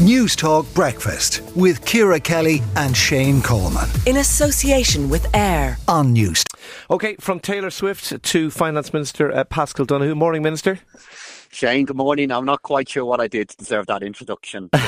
News 0.00 0.34
Talk 0.34 0.64
Breakfast 0.72 1.42
with 1.54 1.84
Ciara 1.84 2.18
Kelly 2.18 2.62
and 2.74 2.96
Shane 2.96 3.42
Coleman. 3.42 3.86
In 4.06 4.16
association 4.16 5.10
with 5.10 5.26
AIR 5.34 5.76
on 5.88 6.14
News. 6.14 6.42
Okay, 6.90 7.16
from 7.20 7.38
Taylor 7.38 7.68
Swift 7.68 8.22
to 8.22 8.50
Finance 8.50 8.94
Minister 8.94 9.30
uh, 9.30 9.44
Paschal 9.44 9.84
Donohoe. 9.84 10.14
Morning, 10.14 10.42
Minister. 10.42 10.80
Shane, 11.52 11.84
good 11.84 11.96
morning. 11.96 12.30
I'm 12.30 12.44
not 12.44 12.62
quite 12.62 12.88
sure 12.88 13.04
what 13.04 13.20
I 13.20 13.26
did 13.26 13.48
to 13.48 13.56
deserve 13.56 13.86
that 13.86 14.04
introduction. 14.04 14.70
um, 14.72 14.80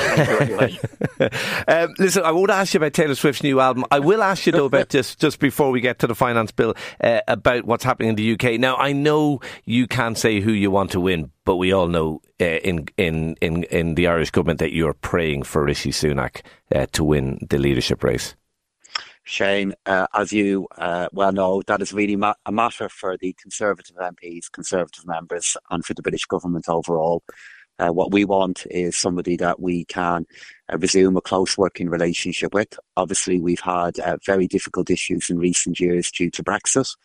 listen, 1.99 2.23
I 2.23 2.31
won't 2.31 2.51
ask 2.51 2.73
you 2.73 2.77
about 2.77 2.93
Taylor 2.93 3.15
Swift's 3.15 3.43
new 3.43 3.59
album. 3.59 3.83
I 3.91 3.99
will 3.99 4.23
ask 4.23 4.45
you 4.45 4.53
though 4.53 4.65
about 4.65 4.87
just 4.89 5.19
just 5.19 5.39
before 5.39 5.71
we 5.71 5.81
get 5.81 5.99
to 5.99 6.07
the 6.07 6.15
finance 6.15 6.51
bill 6.51 6.73
uh, 7.01 7.19
about 7.27 7.65
what's 7.65 7.83
happening 7.83 8.09
in 8.09 8.15
the 8.15 8.33
UK. 8.33 8.59
Now, 8.59 8.77
I 8.77 8.93
know 8.93 9.41
you 9.65 9.87
can't 9.87 10.17
say 10.17 10.39
who 10.39 10.53
you 10.53 10.71
want 10.71 10.91
to 10.91 11.01
win, 11.01 11.31
but 11.43 11.57
we 11.57 11.73
all 11.73 11.87
know 11.87 12.21
uh, 12.39 12.45
in 12.45 12.87
in 12.97 13.35
in 13.41 13.63
in 13.65 13.95
the 13.95 14.07
Irish 14.07 14.31
government 14.31 14.59
that 14.59 14.73
you're 14.73 14.93
praying 14.93 15.43
for 15.43 15.65
Rishi 15.65 15.91
Sunak 15.91 16.43
uh, 16.73 16.85
to 16.93 17.03
win 17.03 17.45
the 17.49 17.57
leadership 17.57 18.05
race. 18.05 18.35
Shane, 19.23 19.73
uh, 19.85 20.07
as 20.13 20.33
you 20.33 20.67
uh, 20.77 21.07
well 21.13 21.31
know, 21.31 21.61
that 21.67 21.81
is 21.81 21.93
really 21.93 22.15
ma- 22.15 22.33
a 22.45 22.51
matter 22.51 22.89
for 22.89 23.17
the 23.17 23.33
Conservative 23.33 23.95
MPs, 23.95 24.51
Conservative 24.51 25.05
members, 25.05 25.55
and 25.69 25.83
for 25.85 25.93
the 25.93 26.01
British 26.01 26.25
government 26.25 26.67
overall. 26.67 27.23
Uh, 27.79 27.89
what 27.89 28.11
we 28.11 28.23
want 28.23 28.67
is 28.69 28.95
somebody 28.95 29.35
that 29.37 29.59
we 29.59 29.85
can 29.85 30.25
uh, 30.71 30.77
resume 30.77 31.17
a 31.17 31.21
close 31.21 31.57
working 31.57 31.89
relationship 31.89 32.53
with. 32.53 32.77
Obviously, 32.97 33.39
we've 33.39 33.59
had 33.61 33.97
uh, 33.99 34.17
very 34.25 34.47
difficult 34.47 34.89
issues 34.89 35.29
in 35.29 35.39
recent 35.39 35.79
years 35.79 36.11
due 36.11 36.29
to 36.29 36.43
Brexit. 36.43 36.95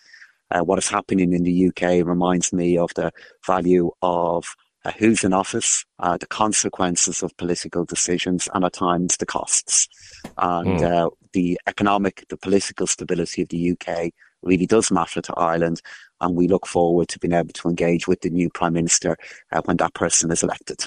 Uh, 0.50 0.60
what 0.60 0.78
is 0.78 0.88
happening 0.88 1.32
in 1.32 1.44
the 1.44 1.69
UK 1.69 2.06
reminds 2.06 2.52
me 2.52 2.77
of 2.77 2.92
the 2.94 3.12
value 3.46 3.91
of 4.02 4.56
uh, 4.84 4.92
who's 4.98 5.24
in 5.24 5.32
office, 5.32 5.84
uh, 5.98 6.16
the 6.16 6.27
consequences 6.27 7.22
of 7.22 7.36
political 7.36 7.84
decisions, 7.84 8.48
and 8.55 8.64
at 8.64 8.72
times 8.72 9.16
the 9.16 9.27
costs. 9.27 9.88
And 10.36 10.80
mm. 10.80 10.83
uh, 10.83 11.11
the 11.32 11.58
economic, 11.66 12.24
the 12.28 12.36
political 12.36 12.86
stability 12.86 13.42
of 13.42 13.48
the 13.48 13.72
UK 13.72 14.12
really 14.42 14.66
does 14.66 14.90
matter 14.90 15.20
to 15.20 15.34
Ireland. 15.34 15.80
And 16.20 16.36
we 16.36 16.48
look 16.48 16.66
forward 16.66 17.08
to 17.08 17.18
being 17.18 17.34
able 17.34 17.52
to 17.54 17.68
engage 17.68 18.08
with 18.08 18.20
the 18.20 18.30
new 18.30 18.50
Prime 18.50 18.72
Minister 18.72 19.16
uh, 19.52 19.62
when 19.64 19.76
that 19.78 19.94
person 19.94 20.30
is 20.30 20.42
elected. 20.42 20.86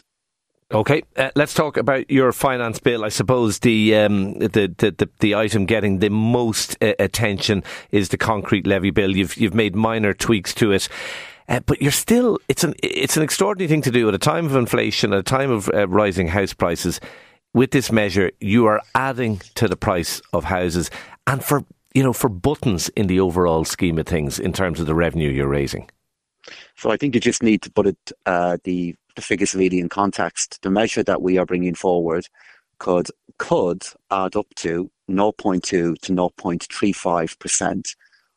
Okay, 0.74 1.04
uh, 1.18 1.32
let's 1.36 1.54
talk 1.54 1.76
about 1.76 2.10
your 2.10 2.32
finance 2.32 2.80
bill. 2.80 3.04
I 3.04 3.10
suppose 3.10 3.60
the 3.60 3.94
um, 3.96 4.36
the, 4.36 4.74
the, 4.78 4.96
the, 4.98 5.10
the, 5.20 5.36
item 5.36 5.66
getting 5.66 6.00
the 6.00 6.10
most 6.10 6.82
uh, 6.82 6.94
attention 6.98 7.62
is 7.92 8.08
the 8.08 8.18
concrete 8.18 8.66
levy 8.66 8.90
bill. 8.90 9.12
You've 9.12 9.36
you've 9.36 9.54
made 9.54 9.76
minor 9.76 10.14
tweaks 10.14 10.54
to 10.56 10.72
it. 10.72 10.88
Uh, 11.50 11.60
but 11.66 11.82
you're 11.82 11.92
still, 11.92 12.40
it's 12.48 12.64
an, 12.64 12.74
it's 12.82 13.18
an 13.18 13.24
extraordinary 13.24 13.68
thing 13.68 13.82
to 13.82 13.92
do 13.92 14.08
at 14.08 14.14
a 14.14 14.18
time 14.18 14.46
of 14.46 14.56
inflation, 14.56 15.12
at 15.12 15.20
a 15.20 15.24
time 15.24 15.52
of 15.52 15.70
uh, 15.74 15.86
rising 15.90 16.30
house 16.30 16.54
prices. 16.54 17.02
With 17.54 17.72
this 17.72 17.92
measure, 17.92 18.32
you 18.40 18.66
are 18.68 18.82
adding 18.96 19.42
to 19.56 19.68
the 19.68 19.76
price 19.76 20.22
of 20.32 20.46
houses 20.46 20.90
and 21.28 21.44
for, 21.44 21.66
you 21.94 22.02
know, 22.02 22.14
for 22.14 22.30
buttons 22.30 22.88
in 22.90 23.08
the 23.08 23.20
overall 23.20 23.66
scheme 23.66 24.00
of 24.00 24.08
things 24.08 24.40
in 24.40 24.54
terms 24.54 24.80
of 24.80 24.86
the 24.86 24.96
revenue 24.96 25.30
you're 25.30 25.50
raising. 25.50 25.90
So 26.78 26.92
I 26.92 26.98
think 26.98 27.14
you 27.14 27.20
just 27.20 27.44
need 27.44 27.62
to 27.64 27.72
put 27.72 27.88
it, 27.88 28.12
uh, 28.26 28.58
the, 28.64 28.96
the 29.18 29.22
figures 29.22 29.54
really 29.54 29.80
in 29.80 29.90
context. 29.90 30.62
The 30.62 30.70
measure 30.70 31.04
that 31.04 31.22
we 31.22 31.38
are 31.38 31.46
bringing 31.46 31.76
forward 31.76 32.26
could, 32.80 33.08
could 33.38 33.84
add 34.10 34.38
up 34.38 34.48
to 34.56 34.90
0.2 35.10 35.62
to 35.62 35.98
0.35% 35.98 37.96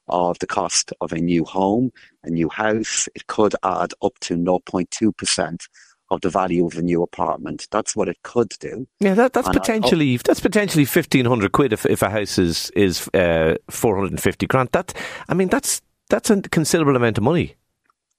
of 0.09 0.39
the 0.41 0.47
cost 0.47 0.93
of 1.01 1.13
a 1.13 1.19
new 1.19 1.45
home, 1.45 1.93
a 2.25 2.31
new 2.31 2.49
house. 2.49 3.09
It 3.15 3.29
could 3.29 3.55
add 3.63 3.93
up 4.03 4.19
to 4.23 4.35
0.2% 4.35 5.67
of 6.15 6.21
the 6.23 6.31
value 6.31 6.67
of 6.67 6.75
a 6.77 6.83
new 6.83 7.03
apartment. 7.03 7.69
That's 7.71 7.95
what 7.95 8.09
it 8.09 8.23
could 8.23 8.51
do. 8.61 8.87
Yeah, 9.01 9.15
that, 9.15 9.33
that's 9.33 9.49
and 9.49 9.57
potentially 9.57 10.13
I, 10.13 10.17
oh, 10.17 10.23
that's 10.25 10.41
potentially 10.41 10.85
fifteen 10.85 11.27
hundred 11.27 11.53
quid 11.53 11.73
if, 11.73 11.85
if 11.87 12.03
a 12.03 12.11
house 12.11 12.39
is 12.39 12.71
is 12.71 13.09
uh, 13.15 13.57
four 13.71 13.97
hundred 13.97 14.13
and 14.13 14.23
fifty 14.23 14.47
grand. 14.47 14.71
That 14.73 14.95
I 15.29 15.35
mean, 15.35 15.49
that's 15.49 15.83
that's 16.09 16.31
a 16.31 16.41
considerable 16.43 16.97
amount 16.97 17.19
of 17.19 17.25
money. 17.25 17.57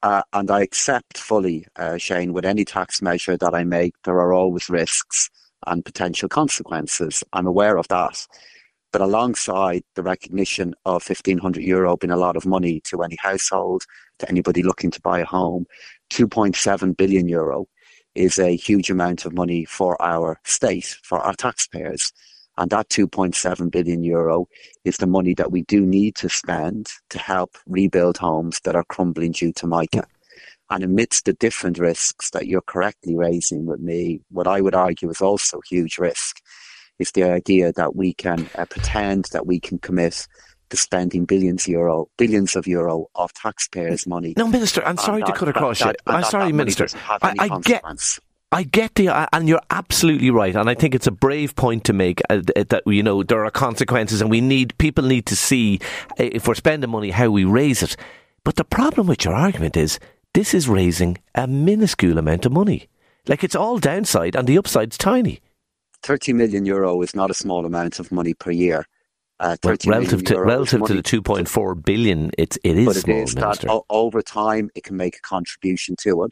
Uh, 0.03 0.22
and 0.34 0.52
I 0.52 0.62
accept 0.62 1.18
fully, 1.18 1.66
uh, 1.78 1.97
Shane, 1.97 2.31
with 2.31 2.46
any 2.46 2.64
tax 2.64 3.02
measure 3.02 3.38
that 3.38 3.56
I 3.56 3.64
make, 3.64 3.96
there 4.03 4.19
are 4.19 4.34
always 4.34 4.69
risks 4.69 5.31
and 5.66 5.84
potential 5.84 6.30
consequences. 6.30 7.24
I'm 7.34 7.48
aware 7.48 7.78
of 7.78 7.88
that. 7.88 8.28
But 8.92 9.02
alongside 9.02 9.84
the 9.96 10.03
recognition 10.03 10.75
of 10.86 11.08
1500 11.09 11.64
euro 11.64 11.98
being 11.98 12.12
a 12.12 12.18
lot 12.18 12.38
of 12.38 12.46
money 12.46 12.81
to 12.86 13.02
any 13.02 13.18
household, 13.19 13.84
to 14.19 14.30
anybody 14.30 14.64
looking 14.64 14.92
to 14.92 15.02
buy 15.02 15.19
a 15.19 15.25
home, 15.25 15.66
2.7 16.12 16.96
billion 16.96 17.28
euro 17.28 17.68
is 18.16 18.40
a 18.40 18.56
huge 18.56 18.90
amount 18.90 19.26
of 19.26 19.34
money 19.34 19.66
for 19.66 20.02
our 20.02 20.40
state, 20.44 20.98
for 21.03 21.20
our 21.20 21.34
taxpayers. 21.34 22.12
And 22.58 22.72
that 22.72 22.90
2.7 22.90 23.70
billion 23.70 24.03
euro 24.03 24.48
is 24.86 24.98
the 24.98 25.08
money 25.08 25.34
that 25.34 25.52
we 25.52 25.64
do 25.64 25.86
need 25.86 26.16
to 26.16 26.30
spend 26.30 26.88
to 27.09 27.20
help 27.20 27.58
rebuild 27.68 28.18
homes 28.18 28.62
that 28.62 28.75
are 28.75 28.86
crumbling 28.86 29.34
due 29.34 29.52
to 29.54 29.68
mica. 29.68 30.08
And 30.70 30.84
amidst 30.84 31.25
the 31.25 31.34
different 31.34 31.78
risks 31.78 32.30
that 32.31 32.48
you're 32.48 32.62
correctly 32.62 33.16
raising 33.16 33.66
with 33.66 33.81
me, 33.81 34.22
what 34.31 34.48
I 34.48 34.62
would 34.62 34.74
argue 34.74 35.09
is 35.09 35.22
also 35.22 35.59
huge 35.70 35.98
risk 35.98 36.42
is 36.98 37.12
the 37.12 37.24
idea 37.24 37.74
that 37.74 37.96
we 37.96 38.14
can 38.14 38.50
uh, 38.56 38.66
pretend 38.66 39.25
that 39.25 39.46
we 39.46 39.59
can 39.59 39.78
commit 39.80 40.28
to 40.75 40.81
spending 40.81 41.25
billions 41.25 41.68
euro, 41.68 42.08
billions 42.18 42.56
of 42.56 42.68
euro 42.68 43.08
of 43.16 43.34
taxpayers' 43.34 44.06
money. 44.06 44.34
No, 44.38 44.47
Minister, 44.47 44.86
I'm 44.86 44.97
sorry 44.97 45.24
to 45.24 45.31
cut 45.31 45.47
across 45.47 45.80
that, 45.80 45.86
you. 45.86 45.91
That, 46.06 46.13
I'm 46.13 46.22
that, 46.22 46.31
sorry, 46.31 46.52
Minister. 46.52 46.88
I, 47.08 47.36
I 47.40 47.59
get. 47.59 47.84
I 48.52 48.63
get 48.63 48.96
the, 48.96 49.09
and 49.36 49.50
you're 49.50 49.59
absolutely 49.69 50.30
right, 50.30 50.56
and 50.56 50.69
I 50.69 50.75
think 50.75 50.96
it's 50.96 51.08
a 51.08 51.12
brave 51.12 51.56
point 51.56 51.84
to 51.86 51.94
make 51.94 52.22
uh, 52.30 52.41
that 52.46 52.84
you 52.86 53.03
know 53.03 53.24
there 53.24 53.44
are 53.44 53.52
consequences, 53.52 54.22
and 54.22 54.30
we 54.30 54.40
need 54.40 54.78
people 54.78 55.03
need 55.03 55.25
to 55.25 55.36
see 55.36 55.80
uh, 56.12 56.30
if 56.31 56.47
we're 56.47 56.56
spending 56.56 56.90
money 56.90 57.09
how 57.09 57.30
we 57.30 57.44
raise 57.44 57.84
it. 57.84 57.97
But 58.44 58.56
the 58.56 58.63
problem 58.63 59.07
with 59.07 59.25
your 59.25 59.34
argument 59.34 59.75
is 59.75 60.00
this 60.34 60.53
is 60.53 60.69
raising 60.69 61.18
a 61.34 61.47
minuscule 61.47 62.18
amount 62.18 62.46
of 62.46 62.52
money. 62.52 62.88
Like 63.28 63.44
it's 63.44 63.56
all 63.56 63.80
downside, 63.80 64.36
and 64.36 64.47
the 64.47 64.57
upside's 64.57 64.97
tiny. 64.97 65.42
30 66.03 66.34
million 66.34 66.66
euro 66.66 67.02
is 67.02 67.16
not 67.16 67.31
a 67.31 67.34
small 67.34 67.66
amount 67.66 68.00
of 68.00 68.12
money 68.12 68.36
per 68.36 68.52
year. 68.52 68.86
Uh, 69.38 69.57
relative 69.85 70.23
to 70.23 70.40
relative 70.40 70.81
to 70.85 70.94
the 70.94 71.03
2.4 71.03 71.84
billion, 71.84 72.31
it's 72.38 72.57
it 72.63 72.78
is 72.78 72.85
but 72.85 72.96
it 72.96 73.28
small, 73.28 73.53
that 73.53 73.69
o- 73.69 73.85
over 73.90 74.22
time 74.22 74.69
it 74.75 74.84
can 74.85 74.96
make 74.96 75.18
a 75.18 75.22
contribution 75.22 75.96
to 76.00 76.23
it. 76.23 76.31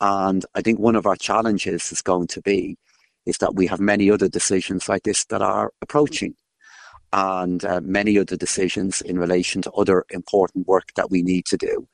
And 0.00 0.44
I 0.54 0.62
think 0.62 0.78
one 0.78 0.96
of 0.96 1.04
our 1.04 1.16
challenges 1.16 1.92
is 1.92 2.00
going 2.00 2.28
to 2.28 2.40
be 2.40 2.78
is 3.26 3.36
that 3.38 3.54
we 3.54 3.66
have 3.66 3.80
many 3.80 4.10
other 4.10 4.28
decisions 4.28 4.88
like 4.88 5.02
this 5.02 5.26
that 5.26 5.42
are 5.42 5.72
approaching, 5.82 6.34
and 7.12 7.64
uh, 7.66 7.80
many 7.82 8.18
other 8.18 8.36
decisions 8.36 9.02
in 9.02 9.18
relation 9.18 9.60
to 9.62 9.72
other 9.72 10.06
important 10.10 10.66
work 10.66 10.88
that 10.96 11.10
we 11.10 11.22
need 11.22 11.44
to 11.46 11.58
do. 11.58 11.86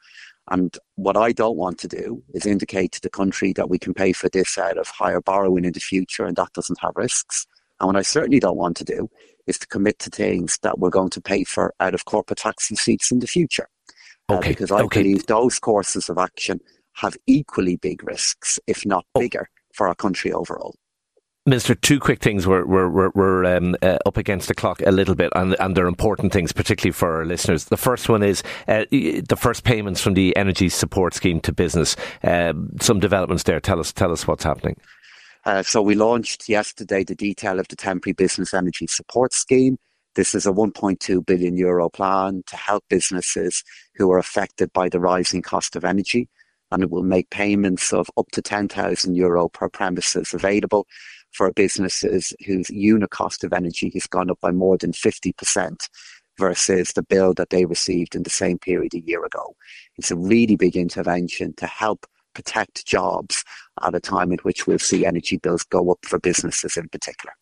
And 0.50 0.77
what 0.94 1.16
I 1.16 1.32
don't 1.32 1.56
want 1.56 1.78
to 1.81 1.88
do 1.88 2.22
is 2.32 2.47
indicate 2.47 2.93
to 2.93 3.00
the 3.00 3.10
country 3.10 3.53
that 3.54 3.69
we 3.69 3.78
can 3.78 3.93
pay 3.93 4.12
for 4.12 4.28
this 4.28 4.56
out 4.56 4.78
of 4.78 4.88
higher 4.88 5.21
borrowing 5.21 5.65
in 5.65 5.72
the 5.72 5.81
future 5.81 6.25
and 6.25 6.37
that 6.37 6.53
doesn't 6.54 6.78
have 6.81 6.93
risks. 6.97 7.47
And 7.81 7.88
what 7.88 7.97
I 7.97 8.03
certainly 8.03 8.41
don't 8.41 8.56
want 8.56 8.77
to 8.78 8.84
do 8.84 9.10
is 9.48 9.59
to 9.59 9.66
commit 9.66 9.98
to 10.00 10.10
things 10.10 10.59
that 10.62 10.78
we're 10.78 10.91
going 10.91 11.10
to 11.10 11.20
pay 11.20 11.42
for 11.44 11.75
out 11.81 11.94
of 11.94 12.04
corporate 12.04 12.38
tax 12.38 12.70
receipts 12.70 13.10
in 13.10 13.19
the 13.19 13.26
future. 13.26 13.69
Uh, 14.28 14.34
okay. 14.34 14.48
Uh, 14.48 14.53
because 14.53 14.70
I 14.70 14.81
okay. 14.82 15.03
believe 15.03 15.26
those 15.26 15.59
courses 15.59 16.09
of 16.09 16.19
action 16.19 16.60
have 16.94 17.16
equally 17.26 17.76
big 17.76 18.04
risks, 18.04 18.59
if 18.66 18.84
not 18.84 19.04
oh. 19.14 19.20
bigger, 19.20 19.48
for 19.72 19.88
our 19.88 19.94
country 19.94 20.32
overall. 20.32 20.75
Minister, 21.47 21.75
two 21.75 21.98
quick 21.98 22.20
things. 22.20 22.47
We're, 22.47 22.66
we're, 22.66 22.91
we're, 22.91 23.10
we're 23.14 23.56
um, 23.56 23.75
uh, 23.81 23.97
up 24.04 24.19
against 24.19 24.48
the 24.48 24.54
clock 24.54 24.82
a 24.84 24.91
little 24.91 25.14
bit, 25.14 25.32
and, 25.34 25.56
and 25.59 25.75
they're 25.75 25.86
important 25.86 26.30
things, 26.30 26.53
particularly 26.53 26.92
for 26.92 27.16
our 27.16 27.25
listeners. 27.25 27.65
The 27.65 27.78
first 27.78 28.10
one 28.10 28.22
is 28.22 28.42
uh, 28.66 28.84
the 28.91 29.38
first 29.38 29.65
payments 29.65 30.03
from 30.03 30.12
the 30.12 30.36
Energy 30.36 30.69
Support 30.69 31.15
Scheme 31.15 31.41
to 31.41 31.53
business. 31.53 31.97
Uh, 32.22 32.53
some 32.82 33.00
developments 33.00 33.44
there. 33.44 33.60
Tell 33.60 33.80
us, 33.80 33.94
tell 33.94 34.12
us 34.12 34.26
what's 34.26 34.44
happening. 34.44 34.76
Uh, 35.48 35.62
so 35.62 35.81
we 35.81 35.94
launched 35.94 36.47
yesterday 36.47 37.03
the 37.03 37.15
detail 37.15 37.59
of 37.59 37.66
the 37.68 37.74
temporary 37.74 38.12
business 38.12 38.53
energy 38.53 38.86
support 38.86 39.33
scheme. 39.33 39.78
This 40.15 40.34
is 40.34 40.45
a 40.45 40.53
1.2 40.53 41.24
billion 41.24 41.56
euro 41.56 41.89
plan 41.89 42.42
to 42.48 42.56
help 42.56 42.84
businesses 42.91 43.65
who 43.95 44.10
are 44.10 44.18
affected 44.18 44.71
by 44.74 44.91
the 44.91 45.00
rising 45.00 45.41
cost 45.41 45.74
of 45.74 45.86
energy, 45.86 46.28
and 46.71 46.83
it 46.83 46.91
will 46.91 47.03
make 47.03 47.30
payments 47.30 47.95
of 47.95 48.10
up 48.18 48.27
to 48.33 48.42
10,000 48.42 49.15
euro 49.15 49.48
per 49.48 49.71
premises 49.71 50.34
available 50.34 50.86
for 51.33 51.51
businesses 51.53 52.34
whose 52.44 52.68
unit 52.68 53.09
cost 53.09 53.42
of 53.42 53.54
energy 53.54 53.91
has 53.94 54.06
gone 54.06 54.30
up 54.30 54.39
by 54.42 54.51
more 54.51 54.77
than 54.77 54.92
50% 54.92 55.89
versus 56.39 56.92
the 56.92 57.03
bill 57.03 57.33
that 57.33 57.48
they 57.48 57.65
received 57.65 58.15
in 58.15 58.22
the 58.22 58.28
same 58.28 58.59
period 58.59 58.92
a 58.92 59.01
year 59.01 59.24
ago. 59.24 59.56
It's 59.97 60.10
a 60.10 60.16
really 60.16 60.56
big 60.56 60.77
intervention 60.77 61.54
to 61.54 61.66
help 61.66 62.04
protect 62.34 62.86
jobs 62.86 63.42
at 63.83 63.95
a 63.95 64.01
time 64.01 64.33
in 64.33 64.39
which 64.39 64.66
we'll 64.66 64.78
see 64.78 65.07
energy 65.07 65.36
bills 65.36 65.65
go 65.65 65.91
up 65.91 65.98
for 66.03 66.19
businesses 66.19 66.77
in 66.77 66.89
particular. 66.89 67.33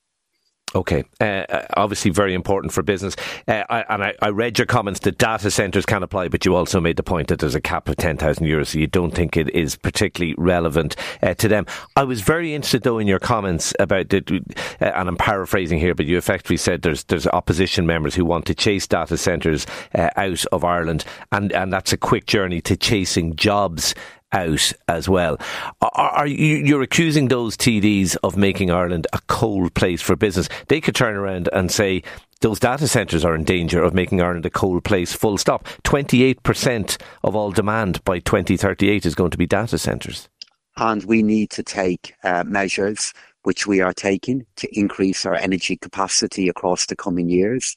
Okay, 0.74 1.04
uh, 1.20 1.24
uh, 1.24 1.66
obviously 1.76 2.10
very 2.10 2.34
important 2.34 2.72
for 2.72 2.82
business. 2.82 3.16
Uh, 3.48 3.62
I, 3.70 3.84
and 3.88 4.02
I, 4.02 4.14
I, 4.20 4.28
read 4.28 4.58
your 4.58 4.66
comments 4.66 5.00
that 5.00 5.16
data 5.16 5.50
centres 5.50 5.86
can 5.86 6.02
apply, 6.02 6.28
but 6.28 6.44
you 6.44 6.54
also 6.54 6.80
made 6.80 6.96
the 6.96 7.02
point 7.02 7.28
that 7.28 7.38
there's 7.38 7.54
a 7.54 7.60
cap 7.60 7.88
of 7.88 7.96
10,000 7.96 8.44
euros, 8.44 8.66
so 8.66 8.78
you 8.78 8.88
don't 8.88 9.12
think 9.12 9.36
it 9.36 9.48
is 9.54 9.76
particularly 9.76 10.34
relevant 10.36 10.94
uh, 11.22 11.34
to 11.34 11.48
them. 11.48 11.66
I 11.94 12.02
was 12.02 12.20
very 12.20 12.52
interested, 12.52 12.82
though, 12.82 12.98
in 12.98 13.06
your 13.06 13.20
comments 13.20 13.74
about, 13.78 14.10
the, 14.10 14.42
uh, 14.80 14.84
and 14.84 15.08
I'm 15.08 15.16
paraphrasing 15.16 15.78
here, 15.78 15.94
but 15.94 16.04
you 16.04 16.18
effectively 16.18 16.58
said 16.58 16.82
there's 16.82 17.04
there's 17.04 17.28
opposition 17.28 17.86
members 17.86 18.14
who 18.14 18.26
want 18.26 18.44
to 18.46 18.54
chase 18.54 18.86
data 18.86 19.16
centres 19.16 19.66
uh, 19.94 20.10
out 20.16 20.44
of 20.46 20.64
Ireland, 20.64 21.04
and, 21.32 21.52
and 21.52 21.72
that's 21.72 21.94
a 21.94 21.96
quick 21.96 22.26
journey 22.26 22.60
to 22.62 22.76
chasing 22.76 23.36
jobs 23.36 23.94
out 24.36 24.72
as 24.86 25.08
well. 25.08 25.40
Are, 25.80 26.10
are 26.10 26.26
you, 26.26 26.58
you're 26.58 26.82
accusing 26.82 27.28
those 27.28 27.56
TDs 27.56 28.16
of 28.22 28.36
making 28.36 28.70
Ireland 28.70 29.06
a 29.12 29.20
cold 29.26 29.74
place 29.74 30.02
for 30.02 30.14
business? 30.14 30.48
They 30.68 30.80
could 30.80 30.94
turn 30.94 31.16
around 31.16 31.48
and 31.52 31.72
say 31.72 32.02
those 32.40 32.60
data 32.60 32.86
centres 32.86 33.24
are 33.24 33.34
in 33.34 33.44
danger 33.44 33.82
of 33.82 33.94
making 33.94 34.20
Ireland 34.20 34.46
a 34.46 34.50
cold 34.50 34.84
place. 34.84 35.12
Full 35.12 35.38
stop. 35.38 35.66
Twenty 35.82 36.22
eight 36.22 36.42
percent 36.42 36.98
of 37.24 37.34
all 37.34 37.50
demand 37.50 38.04
by 38.04 38.20
twenty 38.20 38.56
thirty 38.56 38.90
eight 38.90 39.06
is 39.06 39.14
going 39.14 39.30
to 39.30 39.38
be 39.38 39.46
data 39.46 39.78
centres. 39.78 40.28
And 40.76 41.02
we 41.04 41.22
need 41.22 41.50
to 41.50 41.62
take 41.62 42.14
uh, 42.22 42.44
measures 42.46 43.14
which 43.44 43.66
we 43.66 43.80
are 43.80 43.94
taking 43.94 44.44
to 44.56 44.68
increase 44.78 45.24
our 45.24 45.36
energy 45.36 45.76
capacity 45.76 46.48
across 46.48 46.86
the 46.86 46.96
coming 46.96 47.30
years. 47.30 47.76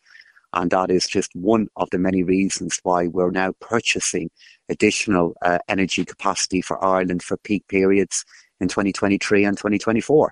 And 0.54 0.72
that 0.72 0.90
is 0.90 1.08
just 1.08 1.36
one 1.36 1.68
of 1.76 1.90
the 1.92 2.00
many 2.00 2.24
reasons 2.24 2.80
why 2.84 3.08
we're 3.08 3.32
now 3.32 3.54
purchasing 3.60 4.30
additional 4.68 5.34
uh, 5.44 5.60
energy 5.68 6.06
capacity 6.06 6.62
for 6.62 6.84
Ireland 6.84 7.24
for 7.24 7.38
peak 7.38 7.68
periods 7.68 8.26
in 8.60 8.68
2023 8.68 9.46
and 9.46 9.58
2024. 9.58 10.32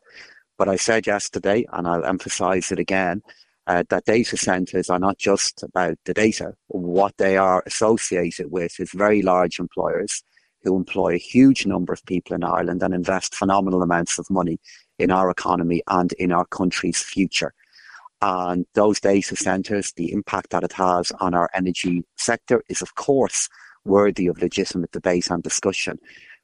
But 0.58 0.70
I 0.70 0.76
said 0.76 1.06
yesterday, 1.06 1.66
and 1.72 1.88
I'll 1.88 2.06
emphasize 2.06 2.72
it 2.72 2.80
again, 2.80 3.22
uh, 3.68 3.84
that 3.90 4.06
data 4.06 4.38
centers 4.38 4.90
are 4.90 5.00
not 5.00 5.18
just 5.18 5.62
about 5.62 5.98
the 6.06 6.14
data. 6.14 6.54
What 6.68 7.16
they 7.18 7.38
are 7.38 7.64
associated 7.66 8.52
with 8.52 8.80
is 8.80 8.92
very 8.92 9.22
large 9.22 9.60
employers 9.60 10.24
who 10.64 10.76
employ 10.76 11.16
a 11.16 11.20
huge 11.20 11.66
number 11.66 11.94
of 11.94 12.04
people 12.06 12.34
in 12.34 12.44
Ireland 12.44 12.82
and 12.82 12.94
invest 12.94 13.36
phenomenal 13.36 13.84
amounts 13.84 14.18
of 14.18 14.30
money 14.30 14.60
in 14.98 15.12
our 15.12 15.30
economy 15.30 15.84
and 15.88 16.14
in 16.14 16.32
our 16.32 16.46
country's 16.46 17.02
future. 17.02 17.54
And 18.22 18.66
those 18.74 19.00
data 19.00 19.36
centers, 19.36 19.94
the 19.94 20.12
impact 20.12 20.50
that 20.50 20.64
it 20.64 20.74
has 20.74 21.12
on 21.20 21.34
our 21.34 21.50
energy 21.54 22.04
sector 22.16 22.64
is, 22.68 22.82
of 22.82 22.96
course, 22.96 23.48
worthy 23.86 24.28
of 24.28 24.42
legitimate 24.42 24.92
debate 24.92 25.30
and 25.30 25.44
discussion. 25.44 26.00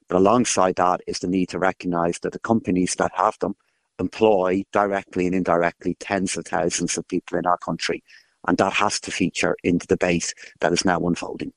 But 0.08 0.18
alongside 0.18 0.76
that 0.76 1.00
is 1.06 1.18
the 1.18 1.28
need 1.28 1.48
to 1.50 1.58
recognise 1.58 2.18
that 2.20 2.32
the 2.32 2.38
companies 2.38 2.94
that 2.96 3.12
have 3.14 3.38
them 3.40 3.56
employ 3.98 4.64
directly 4.72 5.26
and 5.26 5.34
indirectly 5.34 5.96
tens 5.98 6.36
of 6.36 6.46
thousands 6.46 6.98
of 6.98 7.08
people 7.08 7.38
in 7.38 7.46
our 7.46 7.58
country. 7.58 8.02
And 8.46 8.58
that 8.58 8.74
has 8.74 9.00
to 9.00 9.10
feature 9.10 9.56
in 9.64 9.78
the 9.78 9.86
debate 9.86 10.34
that 10.60 10.72
is 10.72 10.84
now 10.84 11.00
unfolding. 11.00 11.52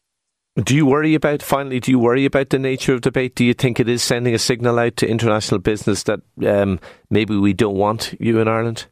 Do 0.56 0.76
you 0.76 0.88
worry 0.88 1.14
about, 1.14 1.44
finally, 1.44 1.80
do 1.80 1.92
you 1.92 2.00
worry 2.00 2.26
about 2.26 2.50
the 2.50 2.58
nature 2.58 2.94
of 2.94 3.02
debate? 3.02 3.36
Do 3.36 3.46
you 3.46 3.54
think 3.54 3.80
it 3.80 3.88
is 3.88 4.02
sending 4.02 4.34
a 4.34 4.40
signal 4.40 4.80
out 4.80 4.98
to 4.98 5.08
international 5.08 5.60
business 5.60 6.04
that 6.04 6.22
um, 6.48 6.80
maybe 7.12 7.38
we 7.38 7.54
don't 7.54 7.76
want 7.76 8.16
you 8.20 8.40
in 8.40 8.48
Ireland? 8.48 8.88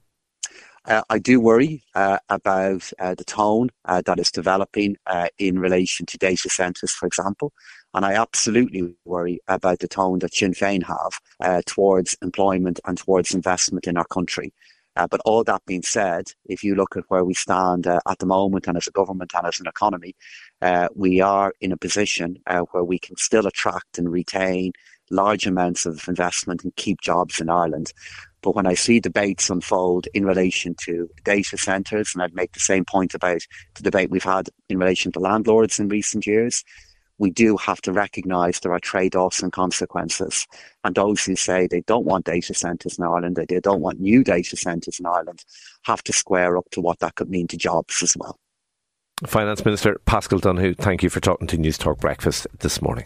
Uh, 0.87 1.01
I 1.09 1.17
do 1.17 1.39
worry 1.39 1.83
uh, 1.95 2.19
about 2.29 2.91
uh, 2.99 3.15
the 3.15 3.23
tone 3.23 3.69
uh, 3.85 4.01
that 4.05 4.19
is 4.19 4.31
developing 4.31 4.97
uh, 5.07 5.27
in 5.39 5.57
relation 5.57 6.05
to 6.05 6.17
data 6.17 6.49
centres, 6.49 6.91
for 6.91 7.07
example. 7.07 7.53
And 7.93 8.05
I 8.05 8.13
absolutely 8.13 8.93
worry 9.03 9.39
about 9.47 9.79
the 9.79 9.87
tone 9.87 10.19
that 10.19 10.33
Sinn 10.33 10.53
Féin 10.53 10.83
have 10.83 11.19
uh, 11.39 11.61
towards 11.65 12.15
employment 12.21 12.79
and 12.85 12.97
towards 12.97 13.33
investment 13.33 13.87
in 13.87 13.97
our 13.97 14.05
country. 14.05 14.53
but 14.95 15.21
all 15.25 15.43
that 15.43 15.65
being 15.65 15.83
said, 15.83 16.25
if 16.45 16.63
you 16.63 16.75
look 16.75 16.95
at 16.95 17.03
where 17.07 17.25
we 17.25 17.33
stand 17.33 17.87
at 17.87 18.19
the 18.19 18.25
moment 18.25 18.67
and 18.67 18.77
as 18.77 18.87
a 18.87 18.91
government 18.91 19.31
and 19.33 19.47
as 19.47 19.59
an 19.59 19.67
economy, 19.67 20.13
we 20.93 21.21
are 21.21 21.53
in 21.61 21.71
a 21.71 21.77
position 21.77 22.37
where 22.71 22.83
we 22.83 22.99
can 22.99 23.15
still 23.17 23.47
attract 23.47 23.97
and 23.97 24.11
retain 24.11 24.71
large 25.11 25.45
amounts 25.45 25.85
of 25.85 26.07
investment 26.07 26.63
and 26.63 26.75
keep 26.75 27.01
jobs 27.01 27.39
in 27.39 27.49
Ireland. 27.49 27.93
But 28.45 28.53
when 28.53 28.67
I 28.67 28.75
see 28.75 28.99
debates 28.99 29.49
unfold 29.49 30.07
in 30.13 30.23
relation 30.23 30.75
to 30.81 31.09
data 31.23 31.57
centres, 31.57 32.11
and 32.13 32.21
I'd 32.21 32.35
make 32.35 32.51
the 32.51 32.59
same 32.59 32.85
point 32.85 33.15
about 33.15 33.41
the 33.73 33.81
debate 33.81 34.11
we've 34.11 34.23
had 34.23 34.49
in 34.69 34.77
relation 34.77 35.11
to 35.13 35.19
landlords 35.19 35.79
in 35.79 35.87
recent 35.87 36.27
years, 36.27 36.63
we 37.17 37.31
do 37.31 37.57
have 37.57 37.81
to 37.81 37.91
recognise 37.91 38.59
there 38.59 38.71
are 38.71 38.79
trade-offs 38.79 39.41
and 39.41 39.51
consequences. 39.51 40.45
And 40.83 40.93
those 40.93 41.25
who 41.25 41.35
say 41.35 41.65
they 41.65 41.81
don't 41.87 42.05
want 42.05 42.25
data 42.25 42.53
centres 42.53 42.99
in 42.99 43.03
Ireland, 43.03 43.35
they 43.35 43.59
don't 43.59 43.81
want 43.81 43.99
new 43.99 44.23
data 44.23 44.55
centres 44.55 44.99
in 44.99 45.07
Ireland, 45.07 45.43
have 45.85 46.03
to 46.03 46.13
square 46.13 46.55
up 46.55 46.69
to 46.73 46.81
what 46.81 46.99
that 46.99 47.15
could 47.15 47.31
mean 47.31 47.47
to 47.47 47.57
jobs 47.57 48.03
as 48.03 48.15
well. 48.15 48.37
Finance 49.25 49.65
Minister 49.65 49.99
Paschal 50.05 50.37
Donohoe, 50.37 50.75
thank 50.75 51.01
you 51.01 51.09
for 51.09 51.19
talking 51.19 51.47
to 51.47 51.57
News 51.57 51.79
Talk 51.79 51.97
Breakfast 51.97 52.45
this 52.59 52.79
morning. 52.79 53.05